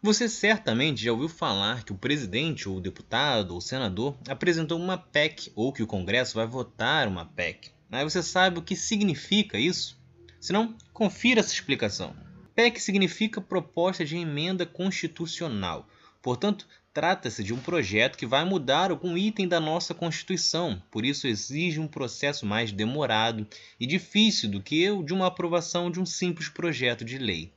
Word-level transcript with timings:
Você 0.00 0.28
certamente 0.28 1.02
já 1.02 1.10
ouviu 1.10 1.28
falar 1.28 1.82
que 1.82 1.90
o 1.90 1.98
presidente, 1.98 2.68
ou 2.68 2.76
o 2.76 2.80
deputado, 2.80 3.50
ou 3.50 3.58
o 3.58 3.60
senador 3.60 4.16
apresentou 4.28 4.78
uma 4.78 4.96
PEC 4.96 5.50
ou 5.56 5.72
que 5.72 5.82
o 5.82 5.88
Congresso 5.88 6.36
vai 6.36 6.46
votar 6.46 7.08
uma 7.08 7.26
PEC. 7.26 7.72
Aí 7.90 8.04
você 8.04 8.22
sabe 8.22 8.60
o 8.60 8.62
que 8.62 8.76
significa 8.76 9.58
isso? 9.58 10.00
Se 10.40 10.52
não, 10.52 10.76
confira 10.92 11.40
essa 11.40 11.52
explicação. 11.52 12.14
PEC 12.54 12.80
significa 12.80 13.40
proposta 13.40 14.04
de 14.04 14.16
emenda 14.16 14.64
constitucional. 14.64 15.88
Portanto, 16.22 16.68
trata-se 16.94 17.42
de 17.42 17.52
um 17.52 17.58
projeto 17.58 18.16
que 18.16 18.24
vai 18.26 18.44
mudar 18.44 18.92
algum 18.92 19.18
item 19.18 19.48
da 19.48 19.58
nossa 19.58 19.94
Constituição, 19.94 20.80
por 20.92 21.04
isso 21.04 21.26
exige 21.26 21.80
um 21.80 21.88
processo 21.88 22.46
mais 22.46 22.70
demorado 22.70 23.44
e 23.80 23.84
difícil 23.84 24.48
do 24.48 24.62
que 24.62 24.88
o 24.92 25.02
de 25.02 25.12
uma 25.12 25.26
aprovação 25.26 25.90
de 25.90 25.98
um 25.98 26.06
simples 26.06 26.48
projeto 26.48 27.04
de 27.04 27.18
lei 27.18 27.52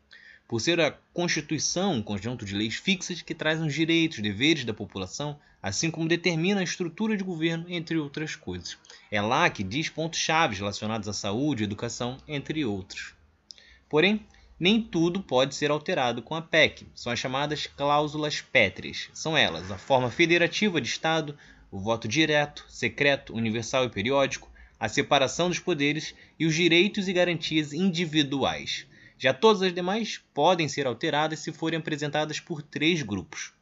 por 0.51 0.59
ser 0.59 0.81
a 0.81 0.91
Constituição 1.13 1.93
um 1.93 2.03
conjunto 2.03 2.43
de 2.43 2.53
leis 2.53 2.75
fixas 2.75 3.21
que 3.21 3.33
trazem 3.33 3.65
os 3.65 3.73
direitos 3.73 4.17
e 4.17 4.21
deveres 4.21 4.65
da 4.65 4.73
população, 4.73 5.39
assim 5.63 5.89
como 5.89 6.09
determina 6.09 6.59
a 6.59 6.63
estrutura 6.63 7.15
de 7.15 7.23
governo, 7.23 7.67
entre 7.69 7.97
outras 7.97 8.35
coisas. 8.35 8.77
É 9.09 9.21
lá 9.21 9.49
que 9.49 9.63
diz 9.63 9.87
pontos-chave 9.87 10.57
relacionados 10.57 11.07
à 11.07 11.13
saúde 11.13 11.63
educação, 11.63 12.17
entre 12.27 12.65
outros. 12.65 13.13
Porém, 13.87 14.27
nem 14.59 14.81
tudo 14.81 15.23
pode 15.23 15.55
ser 15.55 15.71
alterado 15.71 16.21
com 16.21 16.35
a 16.35 16.41
PEC. 16.41 16.85
São 16.93 17.13
as 17.13 17.19
chamadas 17.19 17.65
cláusulas 17.65 18.41
pétreas. 18.41 19.07
São 19.13 19.37
elas 19.37 19.71
a 19.71 19.77
forma 19.77 20.11
federativa 20.11 20.81
de 20.81 20.89
Estado, 20.89 21.37
o 21.71 21.79
voto 21.79 22.09
direto, 22.09 22.65
secreto, 22.67 23.33
universal 23.33 23.85
e 23.85 23.89
periódico, 23.89 24.51
a 24.77 24.89
separação 24.89 25.47
dos 25.47 25.59
poderes 25.59 26.13
e 26.37 26.45
os 26.45 26.53
direitos 26.53 27.07
e 27.07 27.13
garantias 27.13 27.71
individuais. 27.71 28.85
Já 29.21 29.35
todas 29.35 29.61
as 29.61 29.71
demais 29.71 30.19
podem 30.33 30.67
ser 30.67 30.87
alteradas 30.87 31.37
se 31.37 31.51
forem 31.51 31.77
apresentadas 31.77 32.39
por 32.39 32.63
três 32.63 33.03
grupos: 33.03 33.53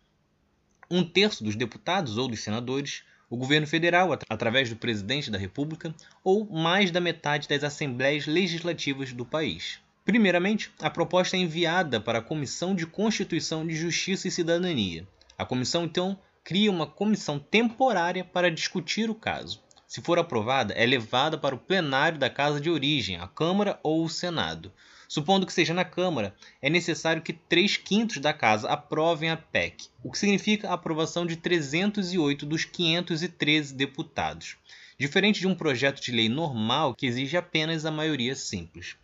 um 0.90 1.04
terço 1.04 1.44
dos 1.44 1.54
deputados 1.54 2.18
ou 2.18 2.30
dos 2.30 2.40
senadores, 2.40 3.04
o 3.30 3.36
governo 3.36 3.68
federal, 3.68 4.18
através 4.30 4.70
do 4.70 4.78
presidente 4.78 5.30
da 5.30 5.38
República, 5.38 5.94
ou 6.24 6.50
mais 6.50 6.92
da 6.92 7.02
metade 7.02 7.46
das 7.50 7.62
assembleias 7.62 8.26
legislativas 8.26 9.12
do 9.12 9.26
país. 9.26 9.82
Primeiramente, 10.06 10.72
a 10.80 10.90
proposta 10.90 11.36
é 11.36 11.42
enviada 11.42 12.00
para 12.00 12.20
a 12.20 12.24
Comissão 12.24 12.74
de 12.74 12.88
Constituição 12.88 13.68
de 13.68 13.76
Justiça 13.76 14.30
e 14.30 14.32
Cidadania. 14.32 15.06
A 15.38 15.46
comissão, 15.46 15.84
então, 15.84 16.18
cria 16.42 16.72
uma 16.72 16.88
comissão 16.88 17.38
temporária 17.38 18.24
para 18.24 18.50
discutir 18.50 19.10
o 19.10 19.14
caso. 19.14 19.62
Se 19.90 20.02
for 20.02 20.20
aprovada, 20.20 20.72
é 20.76 20.86
levada 20.86 21.36
para 21.36 21.56
o 21.56 21.58
plenário 21.58 22.20
da 22.20 22.30
casa 22.30 22.62
de 22.62 22.70
origem, 22.70 23.18
a 23.18 23.28
Câmara 23.28 23.80
ou 23.82 24.06
o 24.06 24.10
Senado. 24.10 24.72
Supondo 25.08 25.48
que 25.48 25.52
seja 25.52 25.74
na 25.74 25.84
Câmara, 25.84 26.36
é 26.62 26.70
necessário 26.70 27.24
que 27.24 27.34
3 27.34 27.78
quintos 27.78 28.18
da 28.20 28.32
Casa 28.32 28.70
aprovem 28.70 29.32
a 29.32 29.36
PEC, 29.36 29.88
o 30.04 30.12
que 30.12 30.20
significa 30.20 30.70
a 30.70 30.74
aprovação 30.74 31.26
de 31.26 31.36
308 31.38 32.46
dos 32.46 32.66
513 32.66 33.74
deputados, 33.74 34.58
diferente 34.96 35.40
de 35.40 35.48
um 35.48 35.56
projeto 35.56 36.00
de 36.00 36.12
lei 36.12 36.30
normal 36.30 36.94
que 36.94 37.08
exige 37.08 37.36
apenas 37.36 37.84
a 37.84 37.90
maioria 37.90 38.36
simples. 38.36 38.96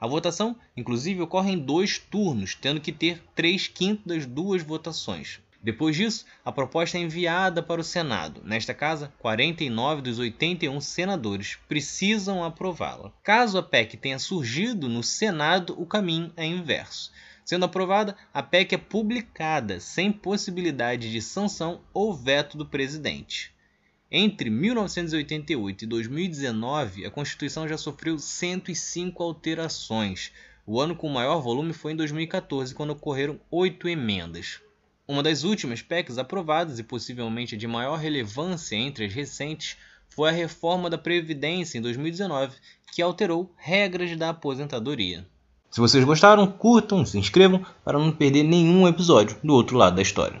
A 0.00 0.06
votação, 0.06 0.56
inclusive, 0.74 1.20
ocorre 1.20 1.52
em 1.52 1.58
dois 1.58 1.98
turnos, 1.98 2.54
tendo 2.54 2.80
que 2.80 2.92
ter 2.92 3.22
3 3.34 3.68
quintos 3.68 4.06
das 4.06 4.24
duas 4.24 4.62
votações. 4.62 5.38
Depois 5.62 5.94
disso, 5.94 6.24
a 6.42 6.50
proposta 6.50 6.96
é 6.96 7.02
enviada 7.02 7.62
para 7.62 7.82
o 7.82 7.84
Senado. 7.84 8.40
Nesta 8.42 8.72
casa, 8.72 9.12
49 9.18 10.00
dos 10.00 10.18
81 10.18 10.80
senadores 10.80 11.58
precisam 11.68 12.42
aprová-la. 12.42 13.12
Caso 13.22 13.58
a 13.58 13.62
PEC 13.62 13.98
tenha 13.98 14.18
surgido 14.18 14.88
no 14.88 15.02
Senado, 15.02 15.74
o 15.78 15.84
caminho 15.84 16.32
é 16.34 16.46
inverso. 16.46 17.12
Sendo 17.44 17.66
aprovada, 17.66 18.16
a 18.32 18.42
PEC 18.42 18.74
é 18.74 18.78
publicada 18.78 19.80
sem 19.80 20.10
possibilidade 20.10 21.12
de 21.12 21.20
sanção 21.20 21.82
ou 21.92 22.14
veto 22.14 22.56
do 22.56 22.64
presidente. 22.64 23.52
Entre 24.10 24.48
1988 24.48 25.84
e 25.84 25.86
2019, 25.86 27.04
a 27.04 27.10
Constituição 27.10 27.68
já 27.68 27.76
sofreu 27.76 28.18
105 28.18 29.22
alterações. 29.22 30.32
O 30.66 30.80
ano 30.80 30.96
com 30.96 31.08
maior 31.10 31.40
volume 31.40 31.74
foi 31.74 31.92
em 31.92 31.96
2014, 31.96 32.74
quando 32.74 32.90
ocorreram 32.90 33.38
oito 33.50 33.88
emendas. 33.88 34.60
Uma 35.10 35.24
das 35.24 35.42
últimas 35.42 35.82
PECs 35.82 36.18
aprovadas 36.18 36.78
e 36.78 36.84
possivelmente 36.84 37.56
de 37.56 37.66
maior 37.66 37.98
relevância 37.98 38.76
entre 38.76 39.06
as 39.06 39.12
recentes 39.12 39.76
foi 40.08 40.28
a 40.28 40.32
reforma 40.32 40.88
da 40.88 40.96
Previdência 40.96 41.78
em 41.78 41.80
2019, 41.80 42.54
que 42.94 43.02
alterou 43.02 43.52
regras 43.56 44.16
da 44.16 44.28
aposentadoria. 44.28 45.26
Se 45.68 45.80
vocês 45.80 46.04
gostaram, 46.04 46.46
curtam, 46.46 47.04
se 47.04 47.18
inscrevam 47.18 47.66
para 47.84 47.98
não 47.98 48.12
perder 48.12 48.44
nenhum 48.44 48.86
episódio 48.86 49.36
do 49.42 49.52
outro 49.52 49.76
lado 49.76 49.96
da 49.96 50.02
história. 50.02 50.40